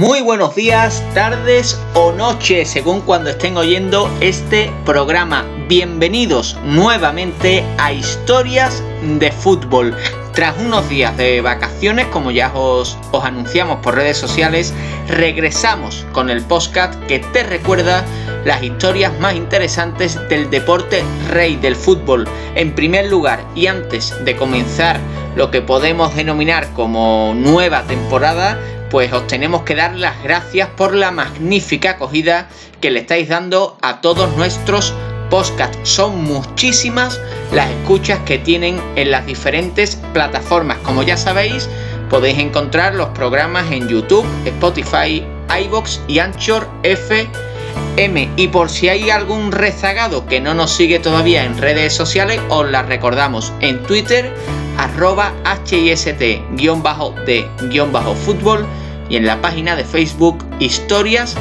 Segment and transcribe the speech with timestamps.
[0.00, 5.44] Muy buenos días, tardes o noches, según cuando estén oyendo este programa.
[5.68, 9.94] Bienvenidos nuevamente a Historias de Fútbol.
[10.32, 14.72] Tras unos días de vacaciones, como ya os, os anunciamos por redes sociales,
[15.06, 18.02] regresamos con el podcast que te recuerda
[18.46, 22.26] las historias más interesantes del deporte rey del fútbol.
[22.54, 24.98] En primer lugar, y antes de comenzar
[25.36, 28.58] lo que podemos denominar como nueva temporada,
[28.90, 32.48] pues os tenemos que dar las gracias por la magnífica acogida
[32.80, 34.92] que le estáis dando a todos nuestros
[35.30, 35.78] podcasts.
[35.84, 37.20] Son muchísimas
[37.52, 40.78] las escuchas que tienen en las diferentes plataformas.
[40.78, 41.68] Como ya sabéis,
[42.10, 45.24] podéis encontrar los programas en YouTube, Spotify,
[45.64, 48.30] iBox y Anchor FM.
[48.36, 52.68] Y por si hay algún rezagado que no nos sigue todavía en redes sociales, os
[52.68, 54.34] las recordamos en Twitter,
[54.80, 55.32] arroba
[55.66, 58.66] HIST-de-fútbol
[59.10, 61.36] y en la página de Facebook Historias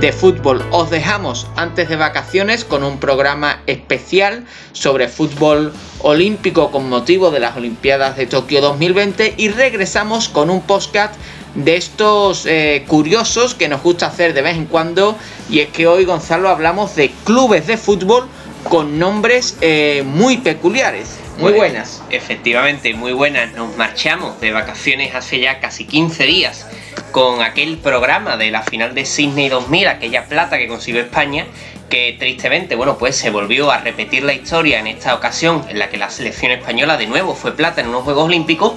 [0.00, 0.64] de Fútbol.
[0.70, 7.40] Os dejamos antes de vacaciones con un programa especial sobre fútbol olímpico con motivo de
[7.40, 11.16] las Olimpiadas de Tokio 2020 y regresamos con un podcast
[11.56, 15.16] de estos eh, curiosos que nos gusta hacer de vez en cuando
[15.50, 18.28] y es que hoy Gonzalo hablamos de clubes de fútbol
[18.68, 21.18] con nombres eh, muy peculiares.
[21.38, 22.02] Muy buenas.
[22.10, 23.52] Efectivamente, muy buenas.
[23.54, 26.66] Nos marchamos de vacaciones hace ya casi 15 días
[27.12, 31.46] con aquel programa de la final de Sydney 2000, aquella plata que consiguió España,
[31.88, 35.88] que tristemente, bueno, pues se volvió a repetir la historia en esta ocasión en la
[35.88, 38.74] que la selección española de nuevo fue plata en unos Juegos Olímpicos.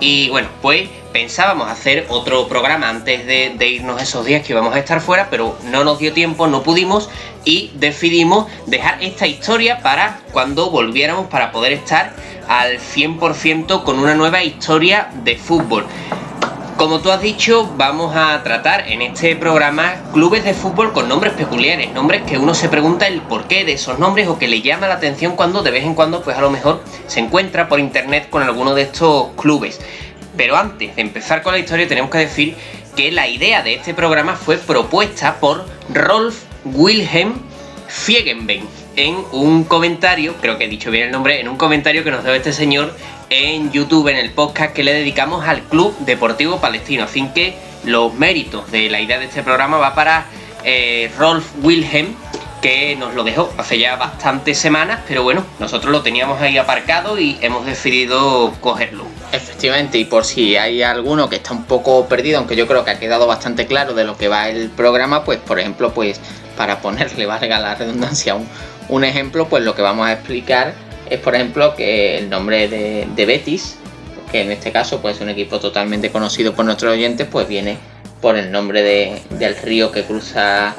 [0.00, 4.78] Y bueno, pues pensábamos hacer otro programa antes de, irnos esos días que íbamos a
[4.78, 7.08] estar fuera, pero no nos dio tiempo, no pudimos
[7.44, 12.12] y decidimos dejar esta historia para cuando volviéramos para poder estar
[12.48, 15.86] al 100% con una nueva historia de fútbol.
[16.78, 21.32] Como tú has dicho, vamos a tratar en este programa clubes de fútbol con nombres
[21.32, 24.86] peculiares, nombres que uno se pregunta el porqué de esos nombres o que le llama
[24.86, 28.30] la atención cuando de vez en cuando, pues a lo mejor se encuentra por internet
[28.30, 29.80] con alguno de estos clubes.
[30.36, 32.54] Pero antes de empezar con la historia, tenemos que decir
[32.94, 37.40] que la idea de este programa fue propuesta por Rolf Wilhelm
[37.88, 38.68] Fiegenbein
[38.98, 42.24] en un comentario, creo que he dicho bien el nombre, en un comentario que nos
[42.24, 42.92] dio este señor
[43.30, 47.04] en YouTube, en el podcast que le dedicamos al Club Deportivo Palestino.
[47.04, 47.54] Así que
[47.84, 50.26] los méritos de la idea de este programa va para
[50.64, 52.16] eh, Rolf Wilhelm,
[52.60, 57.20] que nos lo dejó hace ya bastantes semanas, pero bueno, nosotros lo teníamos ahí aparcado
[57.20, 59.04] y hemos decidido cogerlo.
[59.30, 62.90] Efectivamente, y por si hay alguno que está un poco perdido, aunque yo creo que
[62.90, 66.20] ha quedado bastante claro de lo que va el programa, pues por ejemplo, pues
[66.56, 68.48] para ponerle, valga la redundancia, un,
[68.88, 70.74] un ejemplo, pues lo que vamos a explicar
[71.10, 73.76] es, por ejemplo, que el nombre de, Betis,
[74.30, 77.78] que en este caso pues, es un equipo totalmente conocido por nuestros oyentes, pues viene
[78.20, 80.74] por el nombre de, del río que cruza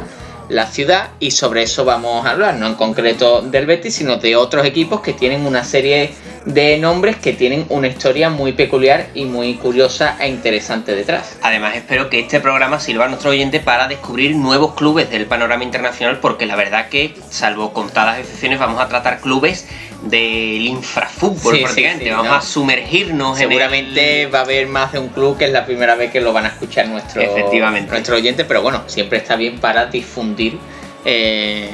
[0.49, 1.09] la ciudad.
[1.19, 5.01] Y sobre eso vamos a hablar, no en concreto del Betis, sino de otros equipos
[5.01, 6.11] que tienen una serie
[6.53, 11.37] de nombres que tienen una historia muy peculiar y muy curiosa e interesante detrás.
[11.43, 15.63] Además espero que este programa sirva a nuestro oyente para descubrir nuevos clubes del panorama
[15.63, 19.67] internacional porque la verdad que, salvo contadas excepciones, vamos a tratar clubes
[20.01, 22.11] del infrafútbol prácticamente.
[22.11, 25.95] Vamos a sumergirnos Seguramente va a haber más de un club que es la primera
[25.95, 27.91] vez que lo van a escuchar nuestro, Efectivamente.
[27.91, 30.57] nuestro oyente, pero bueno, siempre está bien para difundir
[31.05, 31.69] eh,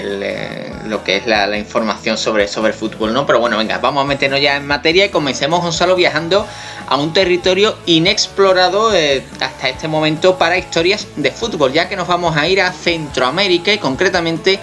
[0.00, 3.26] eh, lo que es la, información sobre, sobre fútbol, ¿no?
[3.26, 6.46] Pero bueno, venga, vamos a meternos ya en materia y comencemos, Gonzalo, viajando
[6.86, 12.08] a un territorio inexplorado eh, hasta este momento para historias de fútbol, ya que nos
[12.08, 14.58] vamos a ir a Centroamérica y concretamente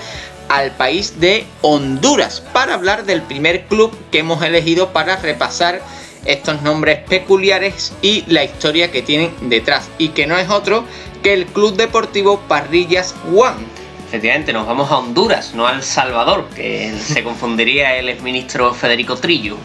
[0.50, 5.82] al país de Honduras para hablar del primer club que hemos elegido para repasar
[6.26, 10.84] estos nombres peculiares y la historia que tienen detrás y que no es otro
[11.24, 13.75] que el Club Deportivo Parrillas One.
[14.08, 19.58] Efectivamente, nos vamos a Honduras, no al Salvador, que se confundiría el exministro Federico Trillo.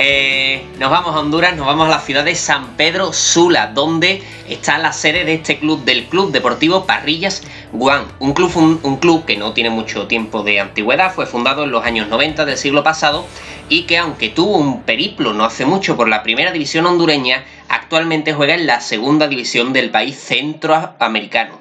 [0.00, 4.22] Eh, nos vamos a Honduras, nos vamos a la ciudad de San Pedro Sula, donde
[4.48, 7.42] está la sede de este club, del Club Deportivo Parrillas
[7.72, 8.04] Guam.
[8.20, 11.84] Un club, un club que no tiene mucho tiempo de antigüedad, fue fundado en los
[11.84, 13.26] años 90 del siglo pasado
[13.68, 18.32] y que aunque tuvo un periplo no hace mucho por la primera división hondureña, actualmente
[18.32, 21.58] juega en la segunda división del país centroamericano.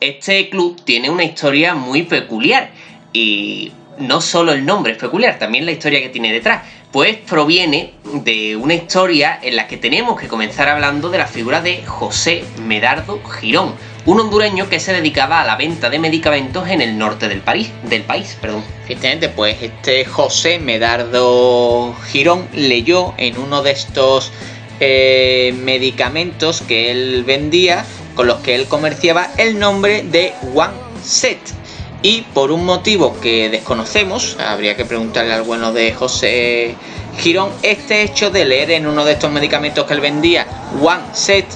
[0.00, 2.70] Este club tiene una historia muy peculiar
[3.14, 6.62] y no solo el nombre es peculiar, también la historia que tiene detrás
[6.92, 7.92] pues proviene
[8.24, 12.44] de una historia en la que tenemos que comenzar hablando de la figura de José
[12.62, 13.74] Medardo Girón,
[14.06, 17.70] un hondureño que se dedicaba a la venta de medicamentos en el norte del, país,
[17.90, 18.38] del país.
[18.40, 18.64] Perdón.
[18.84, 24.32] Efectivamente, pues este José Medardo Girón leyó en uno de estos
[24.80, 27.84] eh, medicamentos que él vendía
[28.14, 30.72] con los que él comerciaba el nombre de One
[31.02, 31.38] Set.
[32.02, 36.76] Y por un motivo que desconocemos, habría que preguntarle al bueno de José
[37.18, 40.46] Girón, este hecho de leer en uno de estos medicamentos que él vendía
[40.80, 41.46] One Set,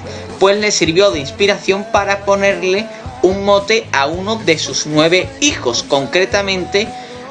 [0.40, 2.86] pues le sirvió de inspiración para ponerle
[3.22, 6.88] un mote a uno de sus nueve hijos, concretamente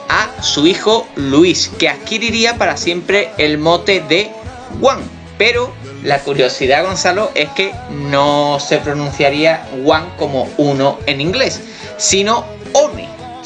[0.07, 4.31] a su hijo Luis, que adquiriría para siempre el mote de
[4.79, 4.99] Juan.
[5.37, 5.73] Pero
[6.03, 11.61] la curiosidad, Gonzalo, es que no se pronunciaría Juan como uno en inglés,
[11.97, 12.45] sino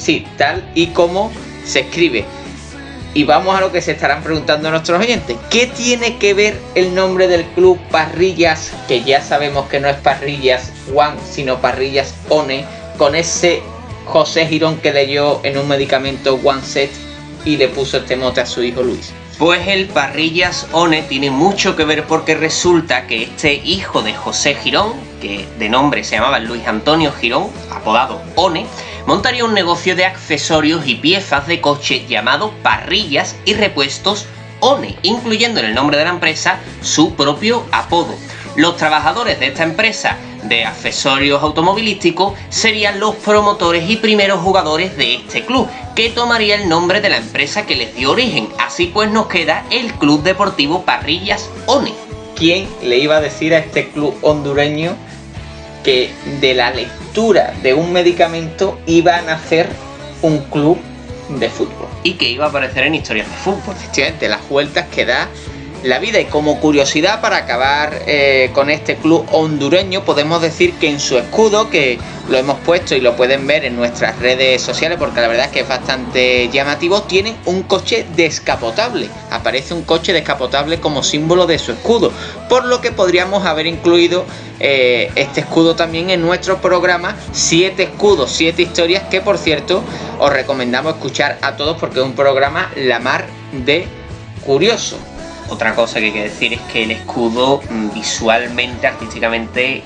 [0.06, 0.22] One.
[0.22, 1.31] Sí, tal y como
[1.66, 2.25] se escribe.
[3.13, 5.38] Y vamos a lo que se estarán preguntando nuestros oyentes.
[5.50, 9.96] ¿Qué tiene que ver el nombre del club Parrillas, que ya sabemos que no es
[9.96, 12.66] Parrillas Juan, sino Parrillas One,
[12.98, 13.62] con ese
[14.06, 16.92] José Girón que leyó en un medicamento One Set
[17.46, 19.13] y le puso este mote a su hijo Luis?
[19.38, 24.56] Pues el Parrillas One tiene mucho que ver porque resulta que este hijo de José
[24.56, 28.66] Girón, que de nombre se llamaba Luis Antonio Girón, apodado One,
[29.06, 34.25] montaría un negocio de accesorios y piezas de coche llamado Parrillas y Repuestos
[34.60, 38.16] One, incluyendo en el nombre de la empresa su propio apodo.
[38.56, 45.16] Los trabajadores de esta empresa de accesorios automovilísticos serían los promotores y primeros jugadores de
[45.16, 48.48] este club, que tomaría el nombre de la empresa que les dio origen.
[48.60, 51.94] Así pues nos queda el Club Deportivo Parrillas ONE.
[52.36, 54.96] ¿Quién le iba a decir a este club hondureño
[55.84, 56.72] que de la
[57.15, 59.69] de un medicamento iba a nacer
[60.21, 60.77] un club
[61.29, 61.88] de fútbol?
[62.03, 63.73] Y que iba a aparecer en historias de fútbol.
[63.73, 65.29] Efectivamente, las vueltas que da
[65.86, 66.20] la vida.
[66.20, 71.18] Y como curiosidad para acabar eh, con este club hondureño, podemos decir que en su
[71.18, 75.28] escudo, que lo hemos puesto y lo pueden ver en nuestras redes sociales, porque la
[75.28, 79.10] verdad es que es bastante llamativo, tienen un coche descapotable.
[79.30, 82.12] Aparece un coche descapotable como símbolo de su escudo,
[82.50, 84.26] por lo que podríamos haber incluido
[84.60, 89.84] eh, este escudo también en nuestro programa Siete escudos, siete historias, que por cierto
[90.20, 93.88] os recomendamos escuchar a todos porque es un programa la mar de
[94.46, 94.98] curioso.
[95.50, 99.83] Otra cosa que hay que decir es que el escudo mm, visualmente, artísticamente,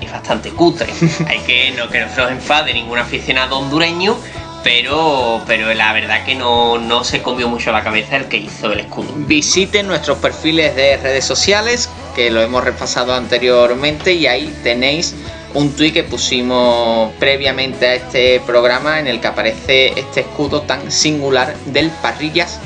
[0.00, 0.92] es bastante cutre.
[1.26, 4.16] hay que no que no se nos enfade ningún aficionado hondureño,
[4.62, 8.72] pero, pero la verdad que no, no se comió mucho la cabeza el que hizo
[8.72, 9.08] el escudo.
[9.16, 15.14] Visiten nuestros perfiles de redes sociales, que lo hemos repasado anteriormente, y ahí tenéis
[15.54, 20.92] un tuit que pusimos previamente a este programa en el que aparece este escudo tan
[20.92, 22.60] singular del Parrillas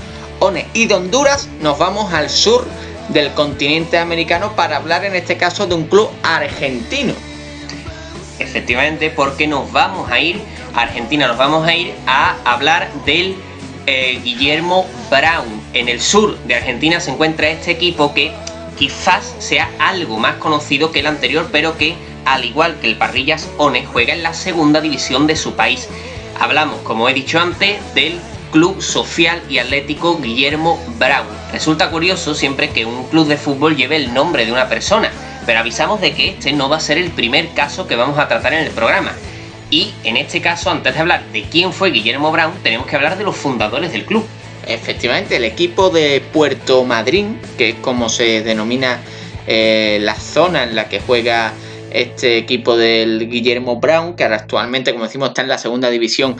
[0.75, 2.67] y de Honduras nos vamos al sur
[3.11, 7.15] del continente americano para hablar en este caso de un club argentino.
[8.41, 10.41] Efectivamente, porque nos vamos a ir
[10.75, 13.37] a Argentina, nos vamos a ir a hablar del
[13.87, 15.63] eh, Guillermo Brown.
[15.75, 18.33] En el sur de Argentina se encuentra este equipo que
[18.77, 23.49] quizás sea algo más conocido que el anterior, pero que al igual que el Parrillas
[23.59, 25.89] One juega en la segunda división de su país.
[26.41, 28.19] Hablamos, como he dicho antes, del
[28.53, 31.27] Club Social y Atlético Guillermo Brown.
[31.51, 35.11] Resulta curioso siempre que un club de fútbol lleve el nombre de una persona,
[35.47, 38.29] pero avisamos de que este no va a ser el primer caso que vamos a
[38.29, 39.13] tratar en el programa.
[39.71, 43.17] Y en este caso, antes de hablar de quién fue Guillermo Brown, tenemos que hablar
[43.17, 44.27] de los fundadores del club.
[44.67, 49.01] Efectivamente, el equipo de Puerto Madryn, que es como se denomina
[49.47, 51.55] eh, la zona en la que juega
[51.91, 56.37] este equipo del Guillermo Brown, que actualmente, como decimos, está en la segunda división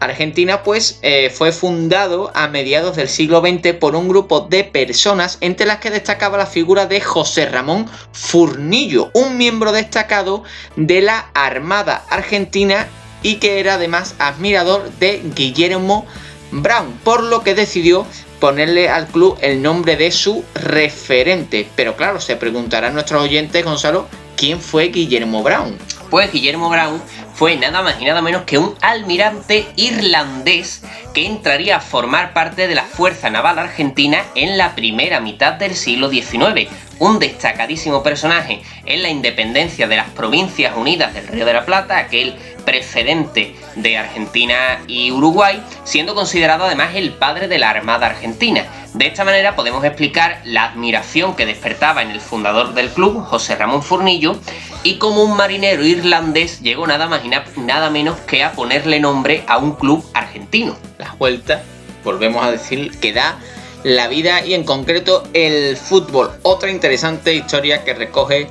[0.00, 5.38] Argentina pues eh, fue fundado a mediados del siglo XX por un grupo de personas
[5.40, 10.44] entre las que destacaba la figura de José Ramón Furnillo, un miembro destacado
[10.76, 12.86] de la Armada Argentina
[13.22, 16.06] y que era además admirador de Guillermo
[16.52, 18.06] Brown, por lo que decidió
[18.38, 21.68] ponerle al club el nombre de su referente.
[21.74, 25.76] Pero claro, se preguntarán nuestros oyentes, Gonzalo, ¿quién fue Guillermo Brown?
[26.10, 27.00] Pues Guillermo Brown
[27.36, 32.66] fue nada más y nada menos que un almirante irlandés que entraría a formar parte
[32.66, 36.70] de la Fuerza Naval Argentina en la primera mitad del siglo XIX.
[36.98, 41.98] Un destacadísimo personaje en la independencia de las Provincias Unidas del Río de la Plata,
[41.98, 48.64] aquel precedente de Argentina y Uruguay, siendo considerado además el padre de la Armada Argentina.
[48.96, 53.54] De esta manera podemos explicar la admiración que despertaba en el fundador del club, José
[53.54, 54.36] Ramón Furnillo,
[54.84, 57.28] y como un marinero irlandés llegó nada más y
[57.60, 60.74] nada menos que a ponerle nombre a un club argentino.
[60.96, 61.62] La vuelta,
[62.04, 63.36] volvemos a decir, que da
[63.84, 66.30] la vida y en concreto el fútbol.
[66.40, 68.48] Otra interesante historia que recoge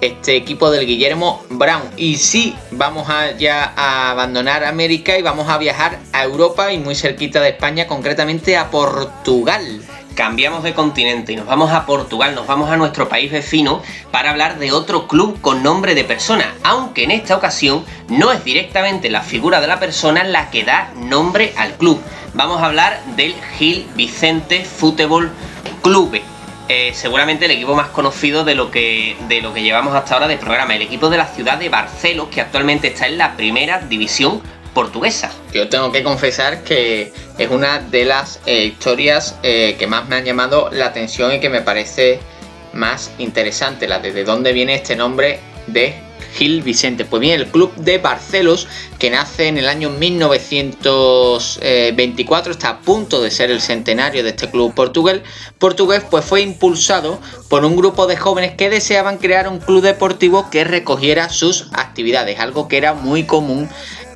[0.00, 1.82] este equipo del Guillermo Brown.
[1.96, 6.78] Y sí, vamos a ya a abandonar América y vamos a viajar a Europa y
[6.78, 9.82] muy cerquita de España, concretamente a Portugal.
[10.14, 14.30] cambiamos de continente y nos vamos a Portugal, nos vamos a nuestro país vecino para
[14.30, 19.10] hablar de otro club con nombre de persona, aunque en esta ocasión no es directamente
[19.10, 22.00] la figura de la persona la que da nombre al club.
[22.34, 25.30] Vamos a hablar del Gil Vicente Fútbol
[25.82, 26.20] Club.
[26.68, 30.28] Eh, seguramente el equipo más conocido de lo, que, de lo que llevamos hasta ahora
[30.28, 33.80] del programa, el equipo de la ciudad de Barcelos, que actualmente está en la primera
[33.80, 34.42] división
[34.74, 35.32] portuguesa.
[35.52, 40.16] Yo tengo que confesar que es una de las eh, historias eh, que más me
[40.16, 42.20] han llamado la atención y que me parece
[42.74, 47.04] más interesante, la de, de dónde viene este nombre de Gil Vicente.
[47.04, 48.66] Pues bien, el club de Barcelos,
[48.98, 54.50] que nace en el año 1924, está a punto de ser el centenario de este
[54.50, 55.20] club portugués,
[55.58, 60.50] portugués, pues fue impulsado por un grupo de jóvenes que deseaban crear un club deportivo
[60.50, 63.68] que recogiera sus actividades, algo que era muy común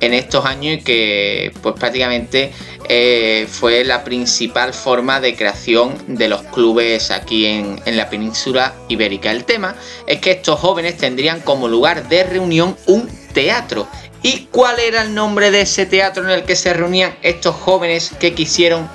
[0.05, 2.51] en estos años y que pues prácticamente
[2.89, 8.73] eh, fue la principal forma de creación de los clubes aquí en, en, la península
[8.89, 9.31] ibérica.
[9.31, 13.87] El tema es que estos jóvenes tendrían como lugar de reunión un teatro.
[14.21, 18.11] ¿Y cuál era el nombre de ese teatro en el que se reunían estos jóvenes
[18.19, 18.89] que quisieron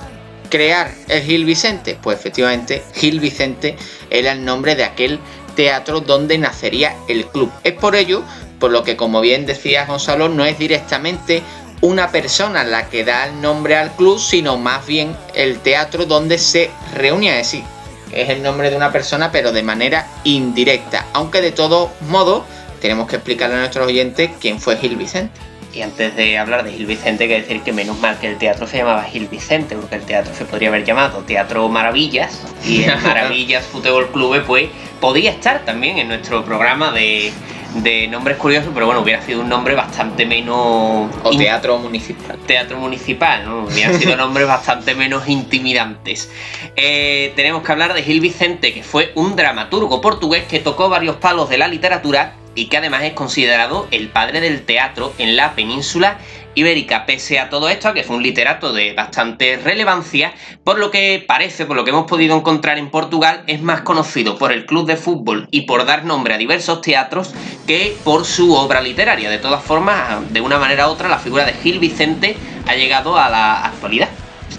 [0.49, 1.97] crear el Gil Vicente?
[2.01, 3.75] Pues efectivamente Gil Vicente
[4.09, 5.19] era el nombre de aquel
[5.55, 7.51] teatro donde nacería el club.
[7.63, 8.23] Es por ello
[8.59, 11.43] por lo que como bien decía Gonzalo, no es directamente
[11.81, 16.37] una persona la que da el nombre al club, sino más bien el teatro donde
[16.37, 17.63] se reúne, es decir,
[18.11, 22.43] es el nombre de una persona pero de manera indirecta, aunque de todos modos
[22.81, 25.48] tenemos que explicarle a nuestros oyentes quién fue Gil Vicente.
[25.73, 28.37] Y antes de hablar de Gil Vicente, hay que decir que menos mal que el
[28.37, 32.83] teatro se llamaba Gil Vicente, porque el teatro se podría haber llamado Teatro Maravillas, y
[32.83, 37.31] el Maravillas Fútbol Club, pues podía estar también en nuestro programa de,
[37.75, 41.11] de nombres curiosos, pero bueno, hubiera sido un nombre bastante menos...
[41.23, 42.37] O teatro municipal.
[42.47, 43.63] Teatro municipal, ¿no?
[43.65, 46.31] Hubieran sido nombres bastante menos intimidantes.
[46.75, 51.17] Eh, tenemos que hablar de Gil Vicente, que fue un dramaturgo portugués que tocó varios
[51.17, 55.55] palos de la literatura y que además es considerado el padre del teatro en la
[55.55, 56.17] península
[56.55, 60.33] ibérica, pese a todo esto, que fue un literato de bastante relevancia,
[60.65, 64.37] por lo que parece, por lo que hemos podido encontrar en Portugal, es más conocido
[64.37, 67.33] por el club de fútbol y por dar nombre a diversos teatros
[67.65, 69.29] que por su obra literaria.
[69.29, 72.35] De todas formas, de una manera u otra, la figura de Gil Vicente
[72.67, 74.09] ha llegado a la actualidad.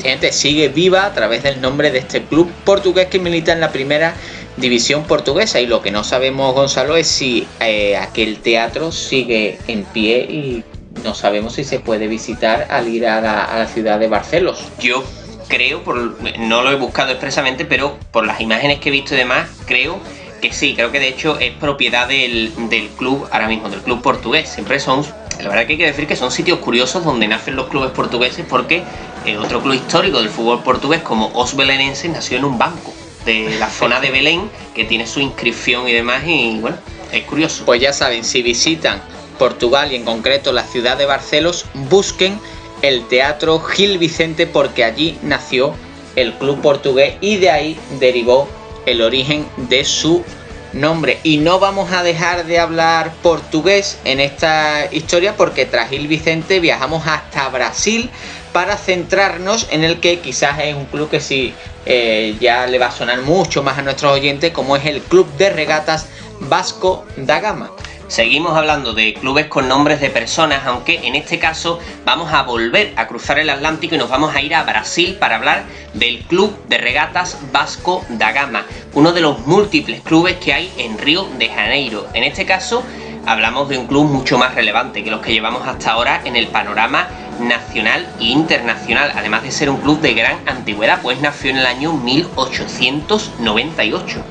[0.00, 3.72] Gente sigue viva a través del nombre de este club portugués que milita en la
[3.72, 4.14] primera
[4.60, 9.84] división portuguesa y lo que no sabemos Gonzalo es si eh, aquel teatro sigue en
[9.84, 10.64] pie y
[11.04, 14.62] no sabemos si se puede visitar al ir a la, ciudad de Barcelos.
[14.78, 15.04] Yo
[15.48, 19.18] creo, por, no lo he buscado expresamente, pero por las imágenes que he visto y
[19.18, 19.98] demás, creo
[20.40, 22.52] que sí, creo que de hecho es propiedad del,
[22.98, 24.48] club ahora mismo, del club portugués.
[24.48, 25.04] Siempre son,
[25.40, 28.44] la verdad que hay que decir que son sitios curiosos donde nacen los clubes portugueses
[28.48, 28.82] porque
[29.26, 32.92] eh, otro club histórico del fútbol portugués como Os Belenenses nació en un banco
[33.24, 36.78] de la zona de Belén que tiene su inscripción y demás y bueno,
[37.12, 37.64] es curioso.
[37.64, 39.02] Pues ya saben, si visitan
[39.38, 42.38] Portugal y en concreto la ciudad de Barcelos, busquen
[42.82, 45.74] el Teatro Gil Vicente porque allí nació
[46.16, 48.48] el club portugués y de ahí derivó
[48.86, 50.24] el origen de su
[50.72, 51.18] nombre.
[51.22, 56.60] Y no vamos a dejar de hablar portugués en esta historia porque tras Gil Vicente
[56.60, 58.10] viajamos hasta Brasil
[58.52, 61.54] para centrarnos en el que quizás es un club que sí
[61.86, 65.26] eh, ya le va a sonar mucho más a nuestros oyentes como es el Club
[65.36, 66.06] de Regatas
[66.40, 67.70] Vasco da Gama.
[68.08, 72.92] Seguimos hablando de clubes con nombres de personas, aunque en este caso vamos a volver
[72.96, 75.62] a cruzar el Atlántico y nos vamos a ir a Brasil para hablar
[75.94, 80.98] del Club de Regatas Vasco da Gama, uno de los múltiples clubes que hay en
[80.98, 82.08] Río de Janeiro.
[82.12, 82.82] En este caso
[83.26, 86.48] hablamos de un club mucho más relevante que los que llevamos hasta ahora en el
[86.48, 87.08] panorama
[87.40, 91.66] nacional e internacional, además de ser un club de gran antigüedad, pues nació en el
[91.66, 94.22] año 1898.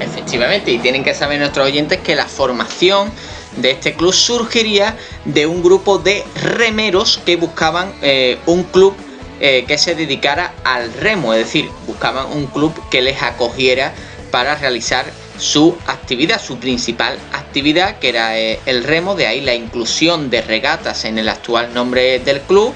[0.00, 3.10] Efectivamente, y tienen que saber nuestros oyentes que la formación
[3.56, 8.94] de este club surgiría de un grupo de remeros que buscaban eh, un club
[9.40, 13.92] eh, que se dedicara al remo, es decir, buscaban un club que les acogiera
[14.30, 15.06] para realizar
[15.38, 20.42] su actividad, su principal actividad, que era eh, el remo, de ahí la inclusión de
[20.42, 22.74] regatas en el actual nombre del club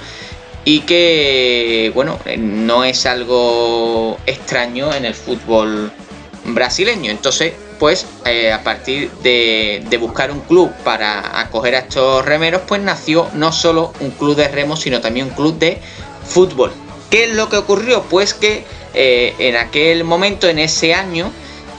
[0.64, 5.92] y que, bueno, no es algo extraño en el fútbol
[6.44, 7.10] brasileño.
[7.10, 12.80] Entonces, pues eh, a partir de, buscar un club para acoger a estos remeros, pues
[12.80, 15.80] nació no solo un club de remo, sino también un club de
[16.24, 16.72] fútbol.
[17.10, 18.04] ¿Qué es lo que ocurrió?
[18.04, 18.64] Pues que
[18.94, 21.32] eh, en aquel momento, en ese año,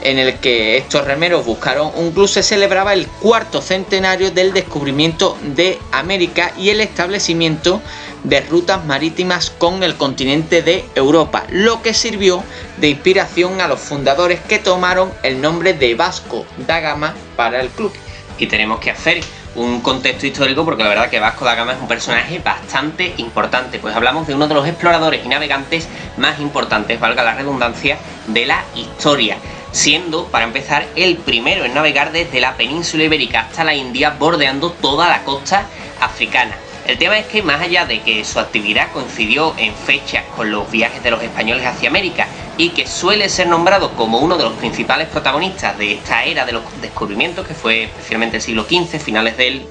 [0.04, 5.36] en el que estos remeros buscaron un club se celebraba el cuarto centenario del descubrimiento
[5.42, 7.80] de América y el establecimiento
[8.22, 12.44] de rutas marítimas con el continente de Europa, lo que sirvió
[12.76, 17.68] de inspiración a los fundadores que tomaron el nombre de Vasco da Gama para el
[17.68, 17.92] club.
[18.38, 19.20] Y tenemos que hacer
[19.54, 23.78] un contexto histórico porque la verdad que Vasco da Gama es un personaje bastante importante,
[23.78, 28.46] pues hablamos de uno de los exploradores y navegantes más importantes, valga la redundancia, de
[28.46, 29.36] la historia
[29.74, 34.70] siendo, para empezar, el primero en navegar desde la península ibérica hasta la India, bordeando
[34.70, 35.66] toda la costa
[36.00, 36.56] africana.
[36.86, 40.70] El tema es que más allá de que su actividad coincidió en fechas con los
[40.70, 44.52] viajes de los españoles hacia América y que suele ser nombrado como uno de los
[44.52, 49.36] principales protagonistas de esta era de los descubrimientos, que fue especialmente el siglo XV, finales
[49.36, 49.66] del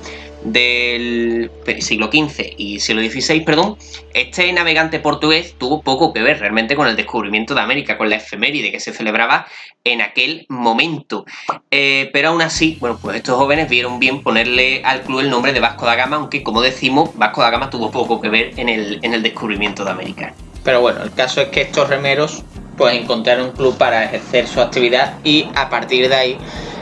[0.45, 3.77] del siglo XV y siglo XVI, perdón,
[4.13, 8.17] este navegante portugués tuvo poco que ver realmente con el descubrimiento de América, con la
[8.17, 9.47] efeméride que se celebraba
[9.83, 11.25] en aquel momento.
[11.71, 15.53] Eh, pero aún así, bueno, pues estos jóvenes vieron bien ponerle al club el nombre
[15.53, 18.69] de Vasco da Gama, aunque como decimos, Vasco da Gama tuvo poco que ver en
[18.69, 20.33] el, en el descubrimiento de América.
[20.63, 22.43] Pero bueno, el caso es que estos remeros
[22.77, 26.37] pues encontraron un club para ejercer su actividad y a partir de ahí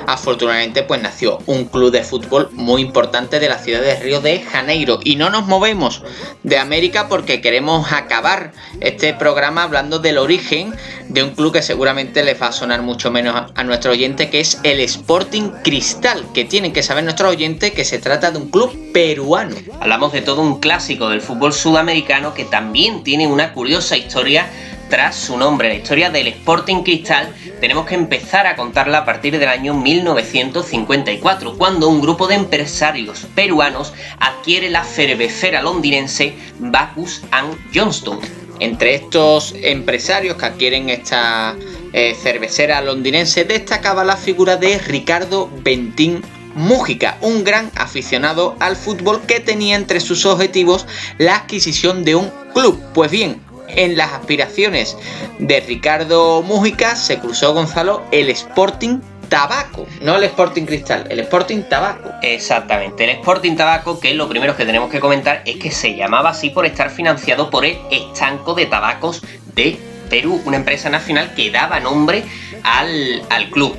[0.07, 4.41] afortunadamente pues nació un club de fútbol muy importante de la ciudad de Río de
[4.41, 4.99] Janeiro.
[5.03, 6.03] Y no nos movemos
[6.43, 10.73] de América porque queremos acabar este programa hablando del origen
[11.09, 14.39] de un club que seguramente les va a sonar mucho menos a, nuestro oyente que
[14.39, 18.49] es el Sporting Cristal que tienen que saber nuestros oyentes que se trata de un
[18.49, 19.55] club peruano.
[19.79, 24.49] Hablamos de todo un clásico del fútbol sudamericano que también tiene una curiosa historia
[24.91, 25.69] tras su nombre.
[25.69, 31.57] La historia del Sporting Cristal tenemos que empezar a contarla a partir del año 1954,
[31.57, 38.19] cuando un grupo de empresarios peruanos adquiere la cervecera londinense Bacchus and Johnston.
[38.59, 41.55] Entre estos empresarios que adquieren esta
[41.93, 46.21] eh, cervecera londinense destacaba la figura de Ricardo Bentín
[46.53, 50.85] Mújica, un gran aficionado al fútbol que tenía entre sus objetivos
[51.17, 52.77] la adquisición de un club.
[52.93, 53.41] Pues bien,
[53.75, 54.97] en las aspiraciones
[55.39, 61.63] de Ricardo Mújica se cruzó Gonzalo el Sporting Tabaco, no el Sporting Cristal, el Sporting
[61.69, 62.11] Tabaco.
[62.21, 66.31] Exactamente, el Sporting Tabaco, que lo primero que tenemos que comentar es que se llamaba
[66.31, 69.21] así por estar financiado por el Estanco de Tabacos
[69.55, 69.79] de
[70.09, 72.25] Perú, una empresa nacional que daba nombre
[72.63, 73.77] al, al club.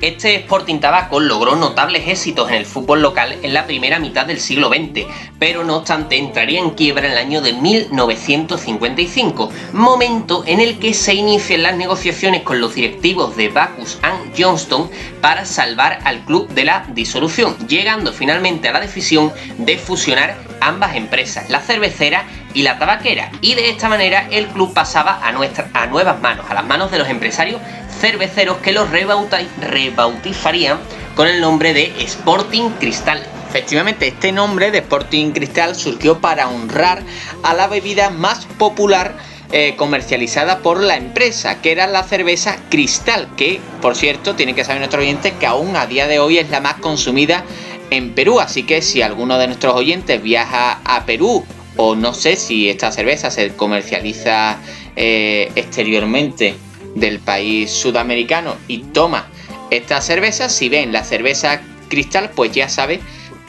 [0.00, 4.40] Este Sporting Tabaco logró notables éxitos en el fútbol local en la primera mitad del
[4.40, 5.06] siglo XX,
[5.38, 10.94] pero no obstante entraría en quiebra en el año de 1955, momento en el que
[10.94, 16.48] se inician las negociaciones con los directivos de Bacchus and Johnston para salvar al club
[16.50, 22.24] de la disolución, llegando finalmente a la decisión de fusionar ambas empresas, la cervecera
[22.54, 26.54] y la tabaquera, y de esta manera el club pasaba a, a nuevas manos, a
[26.54, 27.60] las manos de los empresarios
[27.98, 30.78] cerveceros que los rebautizarían
[31.14, 33.24] con el nombre de Sporting Cristal.
[33.48, 37.02] Efectivamente, este nombre de Sporting Cristal surgió para honrar
[37.42, 39.16] a la bebida más popular
[39.50, 44.64] eh, comercializada por la empresa, que era la cerveza Cristal, que por cierto tiene que
[44.64, 47.44] saber nuestro oyente que aún a día de hoy es la más consumida
[47.90, 48.40] en Perú.
[48.40, 51.44] Así que si alguno de nuestros oyentes viaja a Perú
[51.76, 54.58] o no sé si esta cerveza se comercializa
[54.94, 56.54] eh, exteriormente
[56.98, 59.28] del país sudamericano y toma
[59.70, 63.00] esta cerveza, si ven la cerveza cristal, pues ya sabe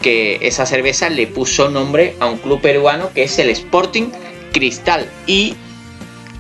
[0.02, 4.10] que esa cerveza le puso nombre a un club peruano que es el Sporting
[4.52, 5.10] Cristal.
[5.28, 5.56] Y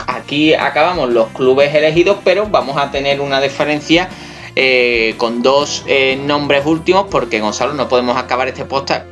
[0.08, 4.10] aquí acabamos los clubes elegidos, pero vamos a tener una diferencia
[4.56, 9.06] eh, con dos eh, nombres últimos, porque Gonzalo no podemos acabar este podcast,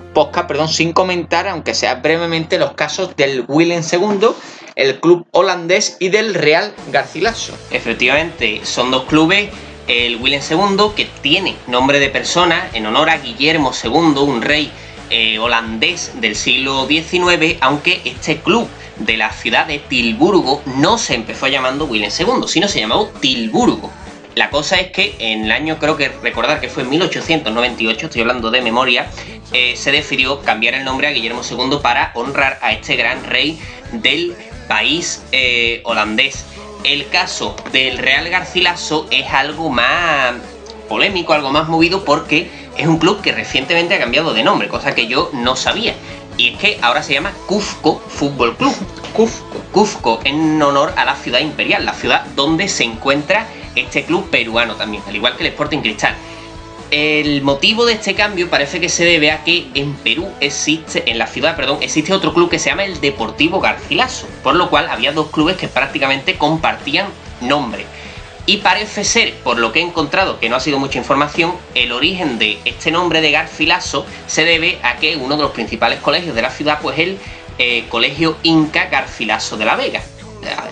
[0.48, 4.30] perdón, sin comentar, aunque sea brevemente, los casos del Willem II
[4.76, 7.58] el club holandés y del Real Garcilaso.
[7.72, 9.50] Efectivamente, son dos clubes
[9.88, 14.70] el Willem II, que tiene nombre de persona en honor a Guillermo II, un rey
[15.10, 21.16] eh, holandés del siglo XIX, aunque este club de la ciudad de Tilburgo no se
[21.16, 23.92] empezó llamando Willem II, sino se llamó Tilburgo.
[24.36, 28.22] La cosa es que en el año, creo que recordar que fue en 1898, estoy
[28.22, 29.10] hablando de memoria,
[29.54, 33.60] eh, se decidió cambiar el nombre a Guillermo II para honrar a este gran rey
[33.92, 34.36] del
[34.68, 36.46] país eh, holandés.
[36.84, 40.36] El caso del Real Garcilaso es algo más
[40.88, 44.94] polémico, algo más movido porque es un club que recientemente ha cambiado de nombre, cosa
[44.94, 45.96] que yo no sabía.
[46.38, 48.76] Y es que ahora se llama Cufco Fútbol Club.
[49.14, 49.58] Cufco.
[49.72, 54.76] Cufco en honor a la ciudad imperial, la ciudad donde se encuentra este club peruano
[54.76, 56.16] también, al igual que el Sporting Cristal.
[56.90, 61.18] El motivo de este cambio parece que se debe a que en Perú existe, en
[61.18, 64.88] la ciudad, perdón, existe otro club que se llama el Deportivo Garcilaso, por lo cual
[64.90, 67.08] había dos clubes que prácticamente compartían
[67.42, 67.86] nombre.
[68.46, 71.92] Y parece ser, por lo que he encontrado, que no ha sido mucha información, el
[71.92, 76.34] origen de este nombre de Garcilaso se debe a que uno de los principales colegios
[76.34, 77.18] de la ciudad, pues el
[77.58, 80.02] eh, Colegio Inca Garcilaso de la Vega,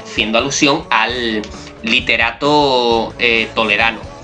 [0.06, 1.42] haciendo alusión al
[1.84, 4.15] literato eh, toledano.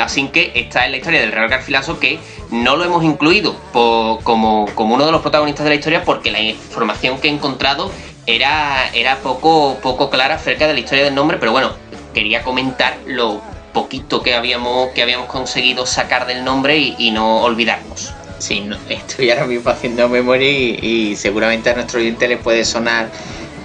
[0.00, 2.18] Así que esta es la historia del Real Garcilaso que
[2.50, 7.18] no lo hemos incluido como, uno de los protagonistas de la historia porque la información
[7.18, 7.90] que he encontrado
[8.26, 11.72] era, poco, clara acerca de la historia del nombre, pero bueno,
[12.14, 13.40] quería comentar lo
[13.72, 14.90] poquito que habíamos,
[15.28, 18.12] conseguido sacar del nombre y, no olvidarnos.
[18.38, 23.10] Sí, estoy ahora mismo haciendo memoria y, seguramente a nuestro oyente le puede sonar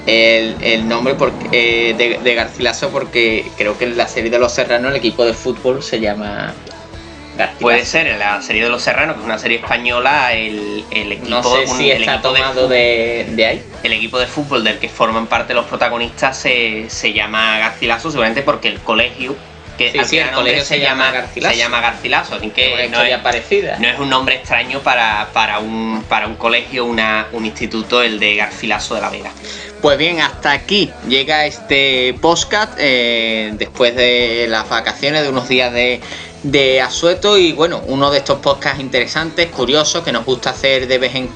[0.05, 4.91] el, nombre porque, eh, de, Garcilaso porque creo que en la serie de Los Serranos
[4.91, 6.53] el equipo de fútbol se llama
[7.37, 7.61] Garcilaso.
[7.61, 11.29] Puede ser, en la serie de Los Serranos, que es una serie española, el, equipo...
[11.29, 13.63] No sé si está tomado de, de, ahí.
[13.83, 18.41] El equipo de fútbol del que forman parte los protagonistas se, se llama Garcilaso, seguramente
[18.41, 19.35] porque el colegio
[19.77, 21.53] que sí, el colegio se, llama Garcilaso.
[21.53, 23.77] Se llama Garcilaso, que no es, parecida.
[23.79, 28.19] no es un nombre extraño para, para, un, para un colegio, una, un instituto, el
[28.19, 29.31] de Garcilaso de la Vega.
[29.85, 35.71] Pues bien, hasta aquí llega este podcast eh, después de las vacaciones, de unos días
[35.71, 36.01] de,
[36.41, 40.97] de asueto y bueno, uno de estos podcasts interesantes, curiosos, que nos gusta hacer de
[40.97, 41.29] vez en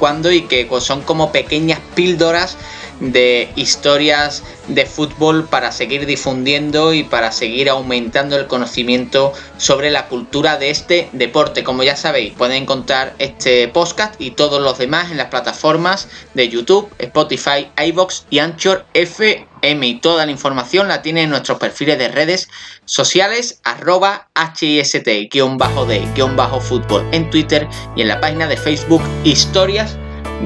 [0.00, 2.58] cuando y que son como pequeñas píldoras
[3.00, 10.06] de historias de fútbol para seguir difundiendo y para seguir aumentando el conocimiento sobre la
[10.06, 11.64] cultura de este deporte.
[11.64, 16.48] Como ya sabéis, pueden encontrar este podcast y todos los demás en las plataformas de
[16.48, 19.86] YouTube, Spotify, iBox y Anchor FM.
[19.86, 22.48] Y toda la información la tienen en nuestros perfiles de redes
[22.84, 29.96] sociales, arroba HIST-D-fútbol en Twitter y en la página de Facebook Historias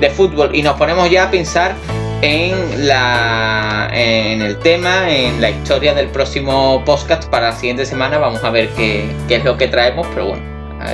[0.00, 0.54] de Fútbol.
[0.54, 1.74] Y nos ponemos ya a pensar
[2.22, 8.18] en, la, en el tema, en la historia del próximo podcast para la siguiente semana.
[8.18, 10.42] Vamos a ver qué, es lo que traemos, pero bueno,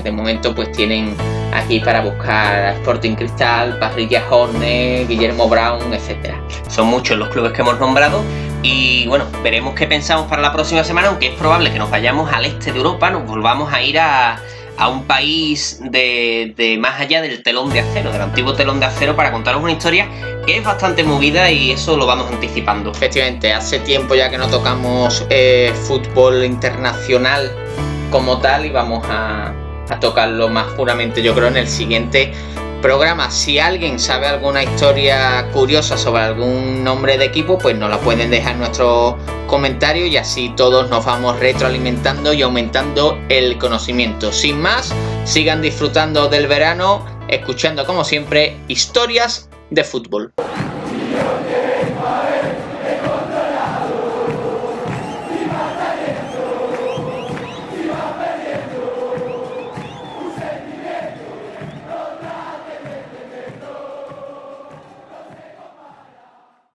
[0.02, 1.14] de momento pues tienen
[1.52, 6.40] aquí para buscar Sporting Cristal, Parrilla Horne, Guillermo Brown, etcétera.
[6.68, 8.22] Son muchos los clubes que hemos nombrado
[8.62, 12.32] y bueno, veremos qué pensamos para la próxima semana, aunque es probable que nos vayamos
[12.32, 14.40] al este de Europa, nos volvamos a ir a
[14.76, 19.14] a un país de, más allá del telón de acero, del antiguo telón de acero,
[19.14, 20.08] para contaros una historia
[20.46, 22.90] que es bastante movida y eso lo vamos anticipando.
[22.90, 27.50] Efectivamente, hace tiempo ya que no tocamos eh, fútbol internacional
[28.10, 29.52] como tal y vamos a,
[29.88, 32.32] a tocarlo más puramente, yo creo, en el siguiente
[32.82, 33.30] programa.
[33.30, 38.30] Si alguien sabe alguna historia curiosa sobre algún nombre de equipo, pues nos la pueden
[38.30, 39.16] dejar en nuestro
[39.46, 44.32] comentario y así todos nos vamos retroalimentando y aumentando el conocimiento.
[44.32, 44.92] Sin más,
[45.24, 50.32] sigan disfrutando del verano, escuchando como siempre historias de fútbol.